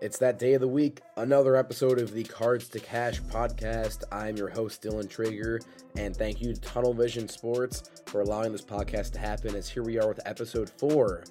[0.00, 4.02] It's that day of the week, another episode of the Cards to Cash podcast.
[4.10, 5.60] I'm your host, Dylan Traeger,
[5.94, 9.54] and thank you to Tunnel Vision Sports for allowing this podcast to happen.
[9.54, 11.24] As here we are with episode four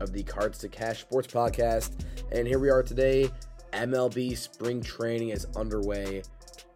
[0.00, 2.04] of the Cards to Cash Sports podcast.
[2.32, 3.30] And here we are today.
[3.72, 6.24] MLB spring training is underway.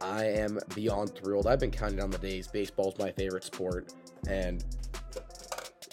[0.00, 1.48] I am beyond thrilled.
[1.48, 2.46] I've been counting down the days.
[2.46, 3.92] Baseball's my favorite sport,
[4.28, 4.64] and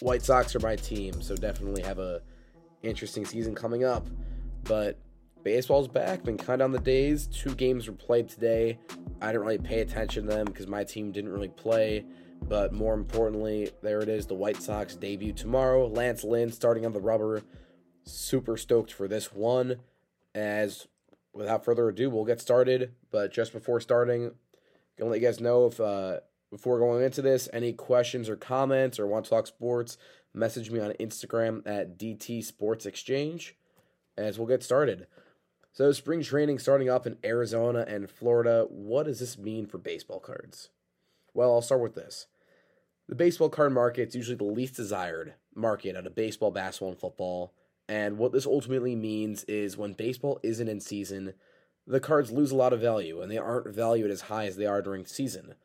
[0.02, 2.22] White Sox are my team, so definitely have a
[2.84, 4.06] interesting season coming up.
[4.66, 5.00] But
[5.44, 6.24] baseball's back.
[6.24, 7.28] Been kind of on the days.
[7.28, 8.80] Two games were played today.
[9.22, 12.06] I didn't really pay attention to them because my team didn't really play.
[12.48, 14.26] But more importantly, there it is.
[14.26, 15.88] The White Sox debut tomorrow.
[15.88, 17.44] Lance Lynn starting on the rubber.
[18.04, 19.78] Super stoked for this one.
[20.34, 20.88] As
[21.34, 22.94] without further ado, we'll get started.
[23.12, 24.32] But just before starting,
[24.98, 29.00] gonna let you guys know if uh, before going into this, any questions or comments
[29.00, 29.98] or want to talk sports,
[30.34, 33.56] message me on Instagram at DT Sports Exchange.
[34.18, 35.08] As we'll get started.
[35.74, 38.66] So, spring training starting up in Arizona and Florida.
[38.70, 40.70] What does this mean for baseball cards?
[41.34, 42.28] Well, I'll start with this.
[43.08, 47.00] The baseball card market is usually the least desired market out of baseball, basketball, and
[47.00, 47.54] football.
[47.88, 51.34] And what this ultimately means is when baseball isn't in season,
[51.88, 54.66] the cards lose a lot of value and they aren't valued as high as they
[54.66, 55.56] are during season.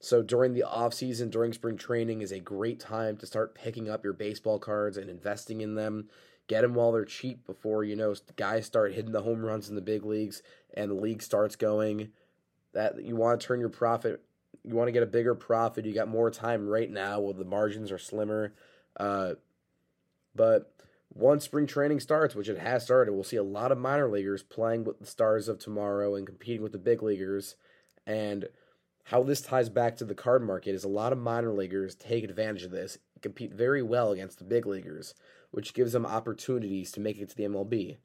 [0.00, 3.88] So during the off season, during spring training is a great time to start picking
[3.88, 6.08] up your baseball cards and investing in them
[6.46, 9.74] get them while they're cheap before you know guys start hitting the home runs in
[9.74, 10.42] the big leagues
[10.74, 12.10] and the league starts going.
[12.72, 14.22] That you want to turn your profit,
[14.62, 15.86] you want to get a bigger profit.
[15.86, 18.52] You got more time right now while the margins are slimmer.
[18.98, 19.34] Uh,
[20.34, 20.74] but
[21.14, 24.42] once spring training starts, which it has started, we'll see a lot of minor leaguers
[24.42, 27.56] playing with the stars of tomorrow and competing with the big leaguers.
[28.06, 28.48] And
[29.04, 32.24] how this ties back to the card market is a lot of minor leaguers take
[32.24, 35.14] advantage of this, compete very well against the big leaguers
[35.56, 37.96] which gives them opportunities to make it to the MLB.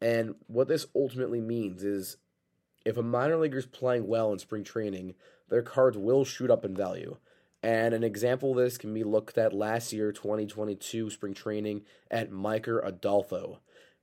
[0.00, 2.16] And what this ultimately means is
[2.84, 5.14] if a minor leaguer is playing well in spring training,
[5.48, 7.16] their cards will shoot up in value.
[7.62, 12.30] And an example of this can be looked at last year, 2022 spring training at
[12.30, 13.58] Micker Adolfo.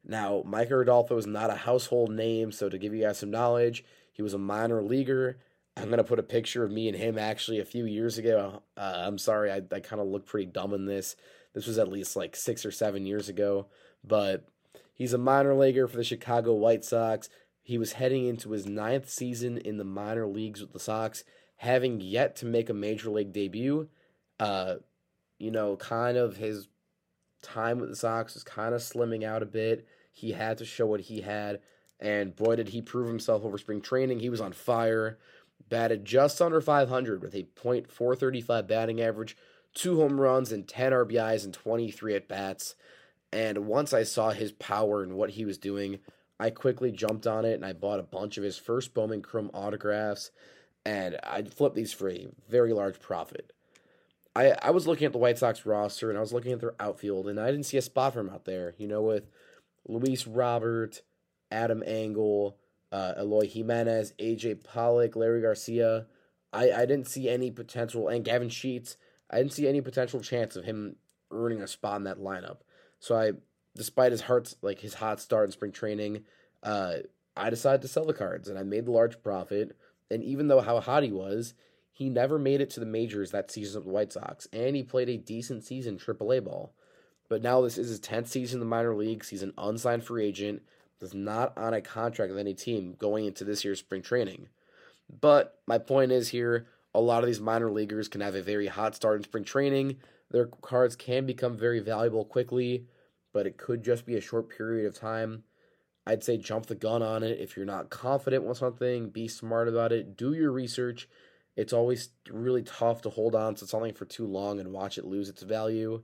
[0.06, 3.84] Now, Micker Adolfo is not a household name, so to give you guys some knowledge,
[4.12, 5.38] he was a minor leaguer.
[5.82, 8.64] I'm to put a picture of me and him actually a few years ago.
[8.76, 11.16] Uh, I'm sorry, I, I kind of look pretty dumb in this.
[11.54, 13.68] This was at least like six or seven years ago,
[14.04, 14.48] but
[14.94, 17.30] he's a minor leaguer for the Chicago White Sox.
[17.62, 21.24] He was heading into his ninth season in the minor leagues with the Sox,
[21.58, 23.90] having yet to make a major league debut.
[24.40, 24.76] Uh,
[25.38, 26.68] you know, kind of his
[27.42, 29.88] time with the Sox was kind of slimming out a bit.
[30.12, 31.60] He had to show what he had,
[32.00, 34.20] and boy, did he prove himself over spring training.
[34.20, 35.20] He was on fire,
[35.70, 39.36] batted just under 500 with a .435 batting average,
[39.74, 42.76] two home runs and 10 RBIs and 23 at bats.
[43.32, 46.00] And once I saw his power and what he was doing,
[46.40, 49.52] I quickly jumped on it and I bought a bunch of his first Bowman Chrome
[49.54, 50.32] autographs.
[50.86, 53.52] And I flipped these for a very large profit.
[54.36, 56.76] I, I was looking at the White Sox roster and I was looking at their
[56.80, 58.74] outfield and I didn't see a spot for him out there.
[58.78, 59.30] You know, with
[59.88, 61.02] Luis Robert,
[61.52, 62.58] Adam Engel,
[62.92, 66.06] uh, Eloy Jimenez, AJ Pollock, Leury Garcia.
[66.54, 68.98] I, I didn't see any potential, and Gavin Sheets.
[69.30, 70.96] I didn't see any potential chance of him
[71.32, 72.60] earning a spot in that lineup.
[73.00, 73.34] So I,
[73.76, 76.24] despite his heart's like his hot start in spring training,
[76.64, 76.98] uh,
[77.36, 79.76] I decided to sell the cards and I made the large profit.
[80.10, 81.54] And even though how hot he was,
[81.92, 84.84] he never made it to the majors that season with the White Sox, and he
[84.84, 86.76] played a decent season AAA ball.
[87.28, 89.30] But now this is his tenth season in the minor leagues.
[89.30, 90.62] He's an unsigned free agent,
[91.02, 94.48] is not on a contract with any team going into this year's spring training.
[95.22, 98.68] But my point is here, a lot of these minor leaguers can have a very
[98.68, 99.98] hot start in spring training.
[100.32, 102.88] Their cards can become very valuable quickly,
[103.34, 105.44] but it could just be a short period of time.
[106.06, 107.40] I'd say jump the gun on it.
[107.40, 110.16] If you're not confident with something, be smart about it.
[110.18, 111.10] Do your research.
[111.56, 115.06] It's always really tough to hold on to something for too long and watch it
[115.06, 116.04] lose its value.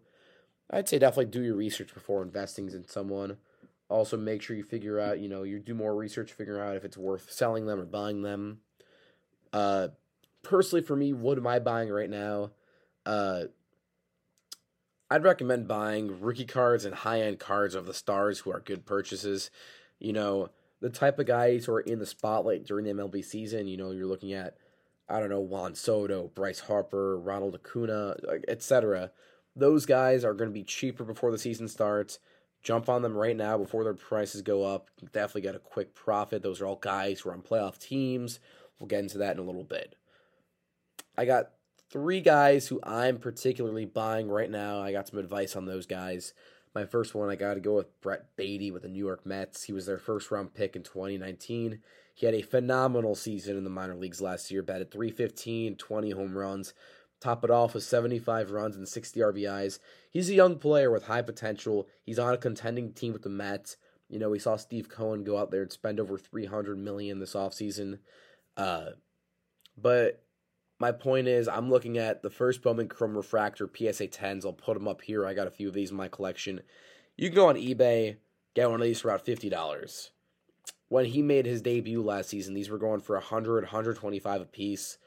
[0.69, 3.37] I'd say definitely do your research before investing in someone.
[3.89, 6.83] Also, make sure you figure out, you know, you do more research, figure out if
[6.83, 8.59] it's worth selling them or buying them.
[9.51, 9.89] Uh,
[10.41, 12.51] personally for me, what am I buying right now?
[13.06, 13.44] Uh,
[15.12, 18.85] I'd recommend buying rookie cards and high end cards of the stars who are good
[18.85, 19.51] purchases.
[20.00, 20.50] You know,
[20.81, 23.68] the type of guys who are in the spotlight during the MLB season.
[23.68, 24.57] You know, you're looking at,
[25.07, 28.15] I don't know, Juan Soto, Bryce Harper, Ronald Acuna,
[28.47, 29.12] etc.
[29.56, 32.19] Those guys are going to be cheaper before the season starts.
[32.63, 34.89] Jump on them right now before their prices go up.
[35.12, 36.42] Definitely get a quick profit.
[36.42, 38.39] Those are all guys who are on playoff teams.
[38.80, 39.95] We'll get into that in a little bit.
[41.18, 41.51] I got
[41.89, 44.81] three guys who I'm particularly buying right now.
[44.81, 46.33] I got some advice on those guys.
[46.74, 49.63] My first one, I got to go with Brett Baty with the New York Mets.
[49.63, 51.80] He was their first round pick in 2019.
[52.16, 56.38] He had a phenomenal season in the minor leagues last year, batted 315, 20 home
[56.38, 56.74] runs.
[57.23, 59.79] Top it off with 75 runs and 60 RBIs.
[60.11, 61.87] He's a young player with high potential.
[62.03, 63.77] He's on a contending team with the Mets.
[64.09, 67.33] You know, we saw Steve Cohen go out there and spend over 300 million this
[67.33, 67.99] offseason.
[68.57, 68.87] Uh,
[69.77, 70.21] but
[70.81, 74.45] my point is, I'm looking at the first Bowman Chrome Refractor PSA 10s.
[74.45, 75.25] I'll put them up here.
[75.25, 76.59] I got a few of these in my collection.
[77.15, 78.17] You can go on eBay,
[78.53, 80.09] get one of these for about $50.
[80.89, 84.97] When he made his debut last season, these were going for 100, 125 a piece.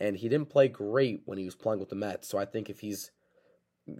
[0.00, 2.28] And he didn't play great when he was playing with the Mets.
[2.28, 3.10] So I think if he's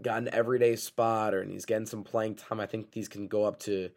[0.02, 3.28] got an everyday spot or and he's getting some playing time, I think these can
[3.28, 3.90] go up to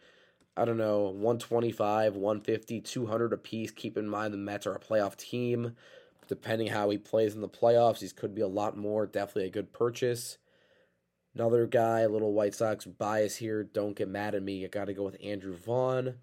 [0.58, 3.70] I don't know, 125, 150, 200 a piece.
[3.70, 5.76] Keep in mind the Mets are a playoff team.
[6.28, 9.06] Depending how he plays in the playoffs, these could be a lot more.
[9.06, 10.40] Definitely a good purchase.
[11.36, 13.64] Another guy, little White Sox bias here.
[13.64, 14.66] Don't get mad at me.
[14.66, 16.16] I got to go with Andrew Vaughn.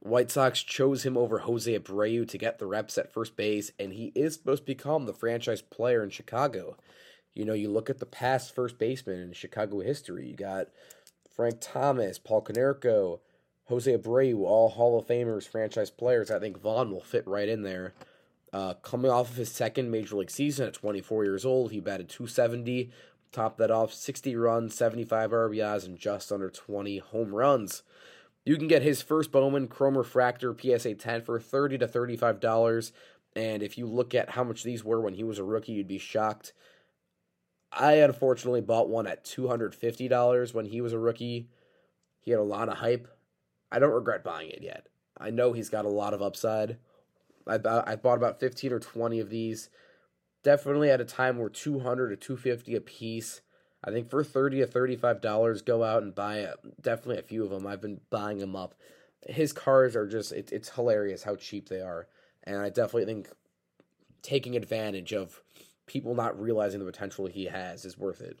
[0.00, 3.92] White Sox chose him over Jose Abreu to get the reps at first base, and
[3.92, 6.76] he is supposed to become the franchise player in Chicago.
[7.34, 10.28] You know, you look at the past first baseman in Chicago history.
[10.28, 10.68] You got
[11.36, 13.20] Frank Thomas, Paul Konerko,
[13.66, 16.30] Jose Abreu, all Hall of Famers, franchise players.
[16.30, 17.92] I think Vaughn will fit right in there.
[18.52, 22.08] Uh, coming off of his second major league season at 24 years old, he batted
[22.08, 22.90] 270,
[23.30, 27.82] topped that off 60 runs, 75 RBIs, and just under 20 home runs.
[28.44, 32.92] You can get his first Bowman Chrome Refractor PSA 10 for 30 to $35.
[33.36, 35.86] And if you look at how much these were when he was a rookie, you'd
[35.86, 36.52] be shocked.
[37.72, 41.48] I unfortunately bought one at $250 when he was a rookie.
[42.20, 43.06] He had a lot of hype.
[43.70, 44.86] I don't regret buying it yet.
[45.18, 46.78] I know he's got a lot of upside.
[47.46, 49.70] I bought, I bought about 15 or 20 of these.
[50.42, 53.42] Definitely at a time where 200 to 250 a piece.
[53.82, 57.44] I think for 30 to 35 dollars go out and buy a, definitely a few
[57.44, 57.66] of them.
[57.66, 58.74] I've been buying them up.
[59.26, 62.06] His cars are just it, it's hilarious how cheap they are.
[62.44, 63.28] And I definitely think
[64.22, 65.40] taking advantage of
[65.86, 68.40] people not realizing the potential he has is worth it.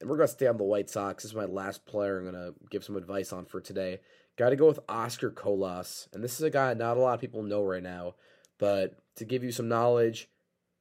[0.00, 1.22] And we're to stay on the White Sox.
[1.22, 4.00] This is my last player I'm to give some advice on for today.
[4.36, 6.08] Got to go with Oscar Colas.
[6.12, 8.14] And this is a guy not a lot of people know right now.
[8.58, 10.28] But to give you some knowledge,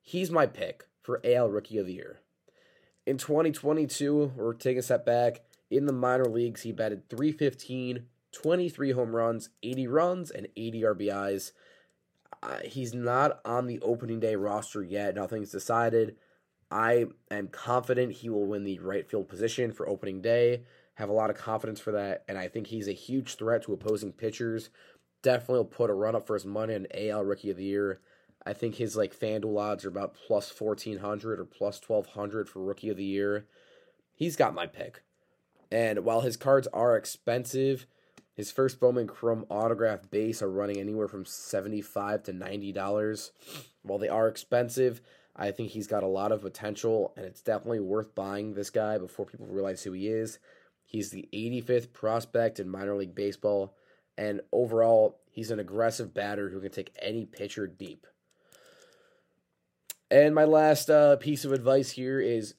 [0.02, 2.20] he's my pick for AL Rookie of the Year.
[3.06, 5.42] In 2022, we're taking a step back.
[5.70, 11.52] In the minor leagues, he batted 315, 23 home runs, 80 runs, and 80 RBIs.
[12.42, 15.16] Uh, he's not on the opening day roster yet.
[15.16, 16.16] Nothing's decided.
[16.72, 20.64] I am confident he will win the right field position for opening day.
[20.96, 23.74] Have a lot of confidence for that, and I think he's a huge threat to
[23.74, 24.70] opposing pitchers.
[25.24, 28.00] Definitely will put a run up for his money in AL Rookie of the Year.
[28.46, 32.50] I think his like FanDuel odds are about plus fourteen hundred or plus twelve hundred
[32.50, 33.46] for Rookie of the Year.
[34.16, 35.04] He's got my pick,
[35.72, 37.88] and while his cards are expensive,
[38.34, 43.32] his first Bowman Chrome autograph base are running anywhere from seventy five to ninety dollars.
[43.82, 45.02] While they are expensive,
[45.36, 48.98] I think he's got a lot of potential, and it's definitely worth buying this guy
[48.98, 50.40] before people realize who he is.
[50.86, 53.76] He's the 85th prospect in minor league baseball,
[54.16, 58.06] and overall, he's an aggressive batter who can take any pitcher deep.
[60.14, 62.54] And my last uh, piece of advice here is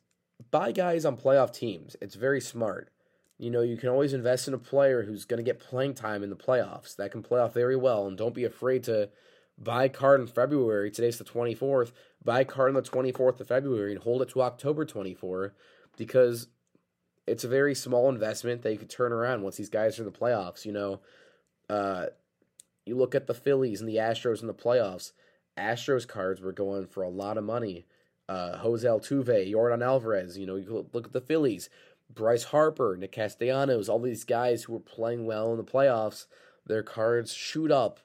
[0.51, 1.95] buy guys on playoff teams.
[2.01, 2.91] It's very smart.
[3.39, 6.25] You know, you can always invest in a player who's going to get playing time
[6.25, 9.09] in the playoffs that can play off very well, and don't be afraid to
[9.57, 10.91] buy card in February.
[10.91, 11.93] Today's the 24th.
[12.25, 15.55] Buy card on the 24th of February and hold it to October 24
[15.97, 16.49] because
[17.25, 20.11] it's a very small investment that you could turn around once these guys are in
[20.11, 20.65] the playoffs.
[20.65, 21.01] You know,
[21.71, 22.07] uh,
[22.85, 25.13] you look at the Phillies and the Astros in the playoffs.
[25.59, 27.87] Astros cards were going for a lot of money.
[28.29, 30.39] Uh, Jose Altuve, Yordan Alvarez.
[30.39, 31.69] You know, you look at the Phillies.
[32.13, 36.27] Bryce Harper, Nick Castellanos, all these guys who were playing well in the playoffs,
[36.67, 38.01] their cards shoot up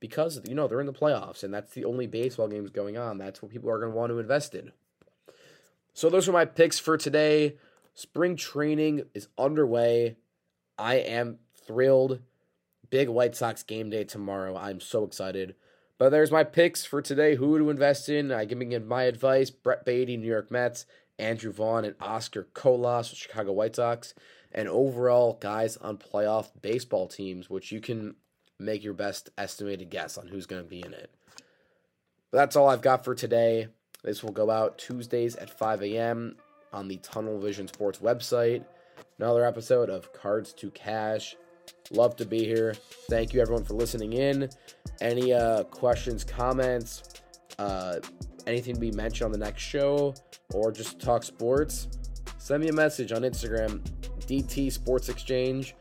[0.00, 3.18] because you know they're in the playoffs and that's the only baseball games going on.
[3.18, 4.72] That's what people are going to want to invest in.
[5.94, 7.56] So those are my picks for today.
[7.94, 10.16] Spring training is underway.
[10.78, 12.20] I am thrilled.
[12.90, 14.56] Big White Sox game day tomorrow.
[14.56, 15.54] I'm so excited.
[16.02, 17.36] But there's my picks for today.
[17.36, 18.32] Who to invest in?
[18.32, 19.50] I give me my advice.
[19.50, 20.84] Brett Baty, New York Mets,
[21.16, 24.12] Andrew Vaughn, and Oscar Colas, Chicago White Sox.
[24.50, 28.16] And overall, guys on playoff baseball teams, which you can
[28.58, 31.14] make your best estimated guess on who's going to be in it.
[32.32, 33.68] But that's all I've got for today.
[34.02, 36.34] This will go out Tuesdays at 5 a.m.
[36.72, 38.64] on the Tunnel Vision Sports website.
[39.20, 41.36] Another episode of Cards to Cash.
[41.90, 42.74] Love to be here.
[43.10, 44.48] Thank you everyone for listening in.
[45.00, 47.02] Any uh, questions, comments,
[47.58, 47.96] uh,
[48.46, 50.14] anything to be mentioned on the next show,
[50.54, 51.88] or just talk sports,
[52.38, 53.80] send me a message on Instagram
[54.20, 55.74] DT Sports Exchange.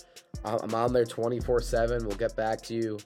[0.43, 2.05] I'm on there 24 7.
[2.05, 2.97] We'll get back to you.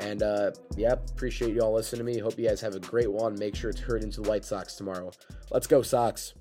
[0.00, 2.18] And uh, yep, appreciate you all listening to me.
[2.18, 3.38] Hope you guys have a great one.
[3.38, 5.10] Make sure to hurt into the White Sox tomorrow.
[5.50, 6.34] Let's go, Sox.